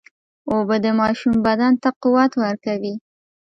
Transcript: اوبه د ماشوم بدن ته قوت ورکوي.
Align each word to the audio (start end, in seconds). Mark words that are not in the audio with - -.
اوبه 0.51 0.75
د 0.85 0.87
ماشوم 0.99 1.35
بدن 1.45 1.73
ته 1.81 1.89
قوت 2.01 2.31
ورکوي. 2.43 2.93